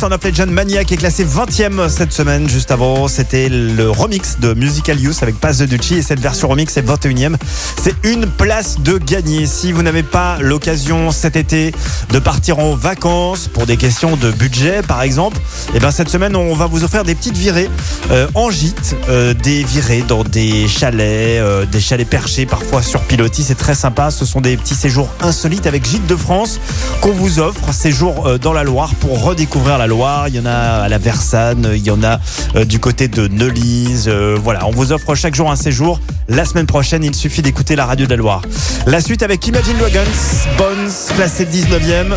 [0.00, 2.48] Son of Legend Maniac est classé 20ème cette semaine.
[2.48, 5.96] Juste avant, c'était le remix de Musical Youth avec Pass de Ducci.
[5.96, 7.36] Et cette version remix est 21ème.
[7.78, 9.44] C'est une place de gagner.
[9.44, 11.74] Si vous n'avez pas l'occasion cet été
[12.08, 15.36] de partir en vacances pour des questions de budget, par exemple,
[15.74, 17.68] et ben cette semaine, on va vous offrir des petites virées
[18.10, 23.02] euh, en gîte, euh, des virées dans des chalets, euh, des chalets perchés, parfois sur
[23.02, 23.42] pilotis.
[23.42, 24.10] C'est très sympa.
[24.10, 26.58] Ce sont des petits séjours insolites avec Gîte de France
[27.02, 27.74] qu'on vous offre.
[27.74, 30.28] Séjour dans la Loire pour redécouvrir la Loire.
[30.28, 32.18] Il y en a à la Versanne, il y en a
[32.56, 34.06] euh, du côté de Neulise.
[34.08, 36.00] Euh, voilà, on vous offre chaque jour un séjour.
[36.28, 38.42] La semaine prochaine, il suffit d'écouter la radio de la Loire.
[38.86, 40.10] La suite avec Imagine Dragons,
[40.56, 42.14] Bones, classé 19e.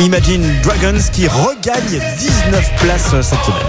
[0.00, 3.62] Imagine Dragons qui regagne 19 places cette semaine.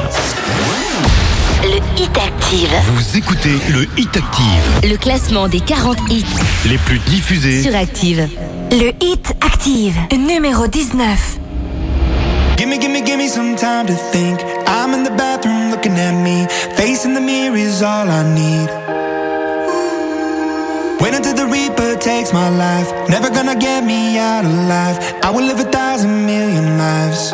[1.64, 2.69] Le Hit Active.
[2.95, 6.26] Vous écoutez le Hit Active, Le classement des 40 hits
[6.65, 7.61] les plus diffusés.
[7.61, 8.27] sur Active.
[8.72, 11.40] Le Hit Active, numéro 19.
[12.58, 14.40] Gimme, gimme, gimme some time to think.
[14.68, 16.48] I'm in the bathroom looking at me.
[16.78, 18.70] Facing the mirror is all I need.
[21.02, 22.90] Wait until the Reaper takes my life.
[23.10, 24.98] Never gonna get me out alive.
[25.24, 27.34] I will live a thousand million lives.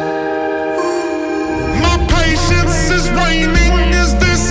[1.86, 3.94] My patience is waning.
[4.02, 4.42] Is this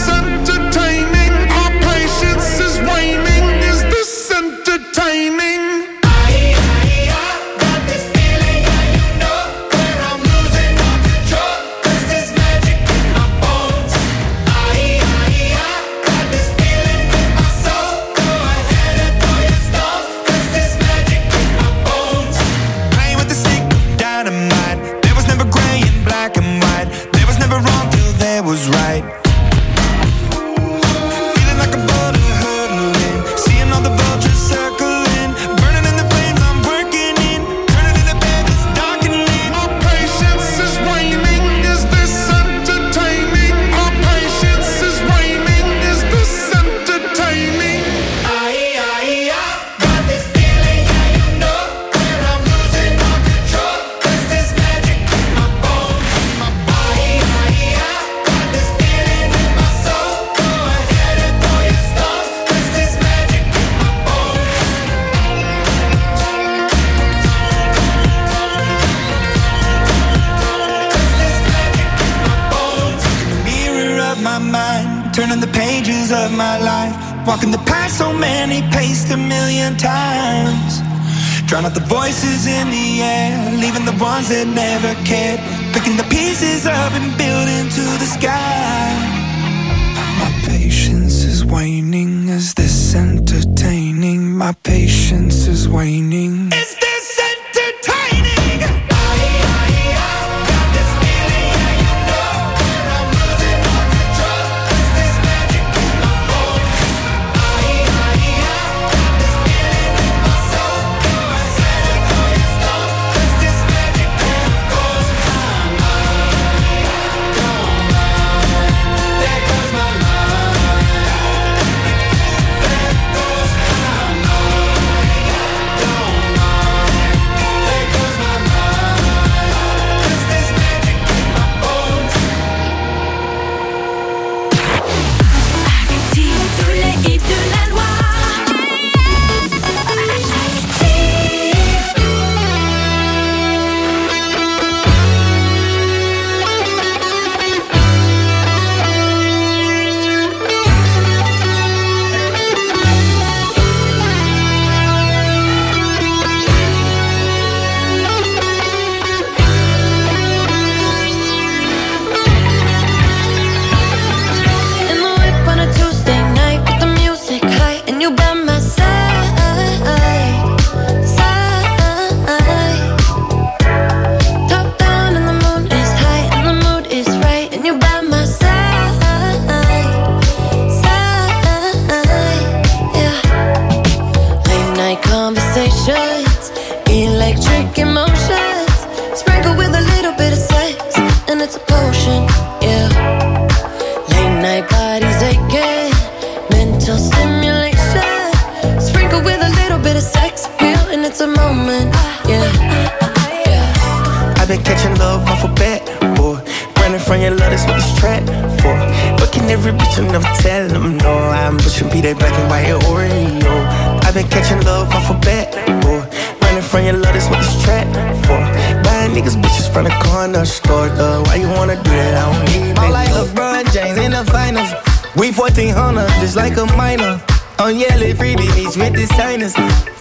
[226.48, 227.20] like a minor.
[227.58, 229.06] On yellow free beach with the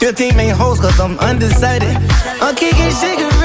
[0.01, 1.97] Your 15 main hoes cause I'm undecided.
[2.41, 3.36] I'm kicking, shaking.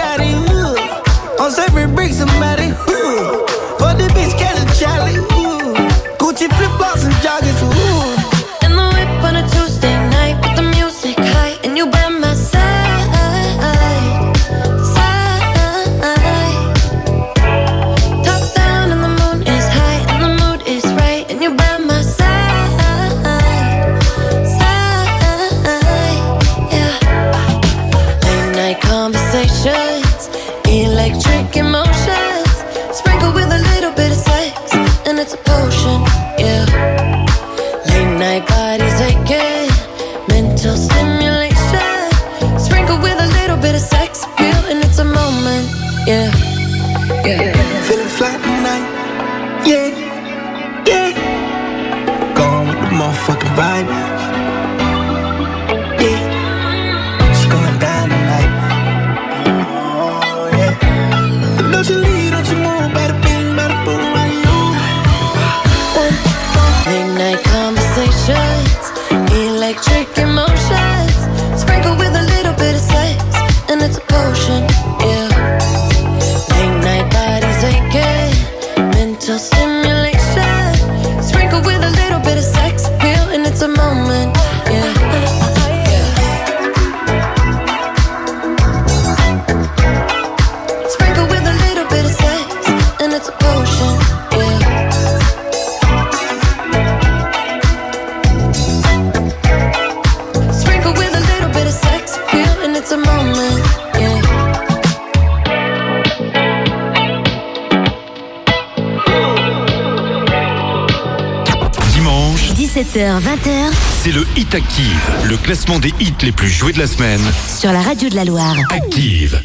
[112.83, 113.73] 17h-20h,
[114.03, 117.21] c'est le Hit Active, le classement des hits les plus joués de la semaine.
[117.47, 118.57] Sur la radio de la Loire.
[118.75, 119.41] Active.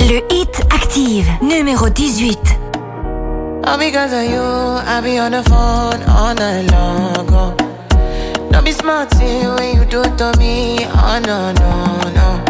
[0.00, 2.38] Le Hit Active, numéro 18.
[3.66, 6.02] All because of you, I be on the phone?
[6.08, 7.54] All night long.
[8.50, 10.78] Don't be smart when you do it to me?
[10.94, 12.40] Oh no, no, no.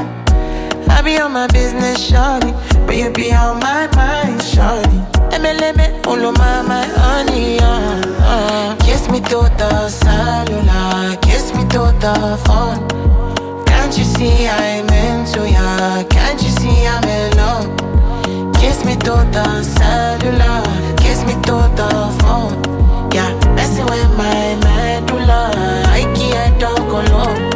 [0.89, 2.55] I be on my business, shawty.
[2.95, 4.99] baby on my mind, shawty.
[5.35, 8.77] Emeleme, uluma, my honey, uh, uh.
[8.87, 12.15] Kiss me to the cellular, kiss me to the
[12.45, 12.79] phone.
[13.67, 17.67] Can't you see I'm into ya, can't you see I'm in love?
[18.61, 19.47] Kiss me to the
[19.77, 20.63] cellular,
[21.03, 21.91] kiss me to the
[22.21, 22.55] phone.
[23.13, 25.43] Yeah, messing with my medulla,
[25.99, 27.54] I can't talk alone.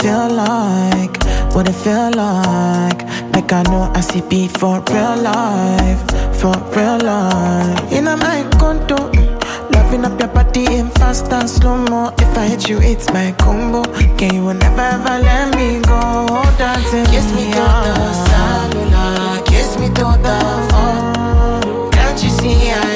[0.00, 1.22] Feel like,
[1.54, 3.00] what it feel like.
[3.34, 6.00] Like I know I see beat for real life,
[6.40, 7.92] for real life.
[7.92, 12.12] In a my condo, mm, loving up your body in fast and slow mo.
[12.18, 13.82] If I hit you, it's my combo.
[14.16, 16.26] Can you will never ever let me go?
[16.56, 20.38] Dancing kiss me to the cellular, kiss me to the
[20.70, 21.90] phone.
[21.92, 22.89] Can't you see I'm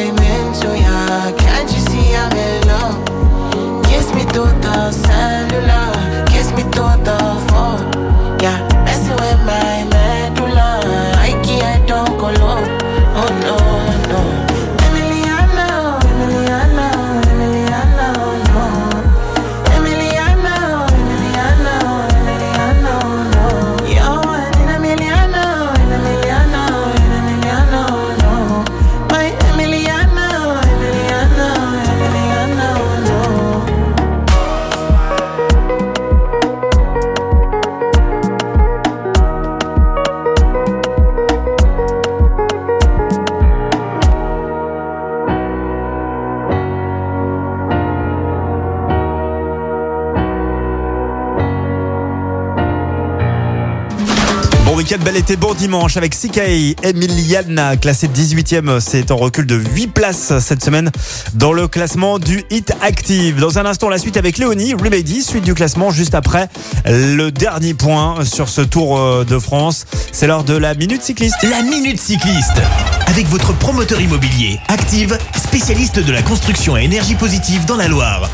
[54.85, 56.41] week-end, bel été, bon dimanche avec CK
[56.83, 58.81] Emiliana, classé 18e.
[58.81, 60.91] C'est en recul de 8 places cette semaine
[61.33, 63.41] dans le classement du Hit Active.
[63.41, 66.51] Dans un instant, la suite avec Léonie, Remedy, suite du classement juste après
[66.85, 69.87] le dernier point sur ce Tour euh, de France.
[70.13, 71.43] C'est l'heure de la Minute Cycliste.
[71.49, 72.61] La Minute Cycliste.
[73.07, 78.29] Avec votre promoteur immobilier, Active, spécialiste de la construction à énergie positive dans la Loire.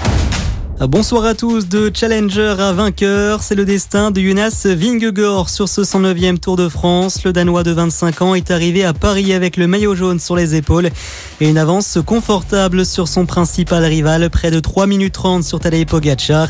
[0.89, 5.83] Bonsoir à tous, de challenger à vainqueur, c'est le destin de Jonas Vingegaard sur ce
[5.83, 7.23] 109e Tour de France.
[7.23, 10.55] Le Danois de 25 ans est arrivé à Paris avec le maillot jaune sur les
[10.55, 10.89] épaules
[11.43, 15.85] et une avance confortable sur son principal rival, près de 3 minutes 30 sur Tadej
[15.85, 16.49] Pogacar.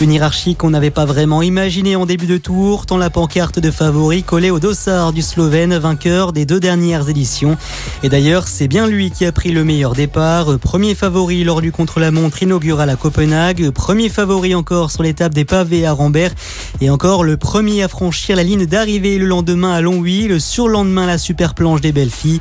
[0.00, 3.70] Une hiérarchie qu'on n'avait pas vraiment imaginée en début de tour, tant la pancarte de
[3.70, 7.56] favori collée au dossard du Slovène, vainqueur des deux dernières éditions.
[8.02, 10.58] Et d'ailleurs, c'est bien lui qui a pris le meilleur départ.
[10.58, 15.84] Premier favori lors du contre-la-montre inaugural à Copenhague, premier favori encore sur l'étape des pavés
[15.84, 16.32] à Rambert
[16.80, 21.06] et encore le premier à franchir la ligne d'arrivée le lendemain à Longwy, le surlendemain
[21.06, 22.40] la super planche des belles filles.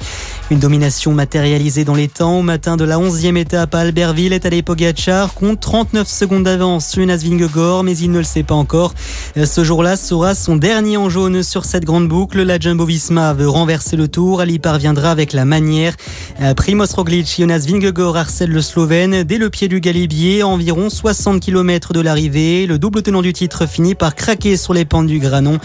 [0.50, 4.46] Une domination matérialisée dans les temps au matin de la 11e étape à Albertville est
[4.46, 8.56] allé Pogacar compte 39 secondes d'avance sur Jonas Vingegaard mais il ne le sait pas
[8.56, 8.94] encore.
[9.36, 12.44] Ce jour-là sera son dernier en jaune sur cette grande boucle.
[12.44, 14.42] La Jumbo-Visma veut renverser le tour.
[14.42, 15.94] Elle y parviendra avec la manière.
[16.56, 21.94] Primoz Roglic, Jonas Vingegaard harcèle le Slovène dès le pied du Galibier, environ 60 km
[21.94, 22.66] de l'arrivée.
[22.66, 25.58] Le double tenant du titre finit par craquer sur les pentes du Granon.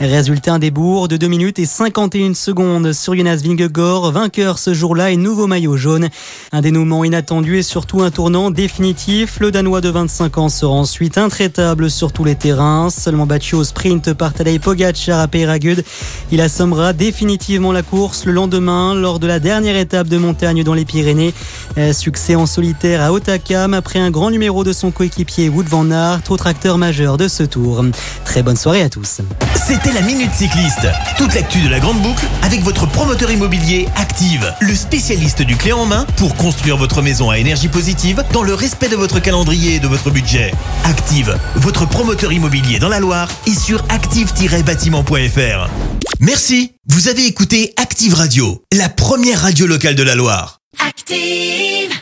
[0.00, 5.10] Résultat un débours de 2 minutes et 51 secondes sur Jonas Vingegaard, vainqueur ce jour-là
[5.10, 6.08] et nouveau maillot jaune.
[6.52, 9.40] Un dénouement inattendu et surtout un tournant définitif.
[9.40, 12.90] Le Danois de 25 ans sera ensuite intraitable sur tous les terrains.
[12.90, 15.82] Seulement battu au sprint par Tadej Pogacar à Peyragud,
[16.30, 20.74] il assommera définitivement la course le lendemain lors de la dernière étape de montagne dans
[20.74, 21.34] les Pyrénées.
[21.78, 25.88] Euh, Succès en solitaire à Otakam après un grand numéro de son coéquipier Wood van
[25.92, 27.84] Aert, autre acteur majeur de ce tour.
[28.24, 29.20] Très bonne soirée à tous.
[29.54, 30.88] C'était la Minute Cycliste.
[31.16, 35.72] Toute l'actu de la Grande Boucle avec votre promoteur immobilier Active, le spécialiste du clé
[35.72, 39.76] en main pour construire votre maison à énergie positive dans le respect de votre calendrier
[39.76, 40.52] et de votre budget.
[40.82, 45.70] Active, votre promoteur immobilier dans la Loire et sur active-bâtiment.fr.
[46.18, 46.72] Merci.
[46.88, 50.58] Vous avez écouté Active Radio, la première radio locale de la Loire.
[50.84, 51.98] Active.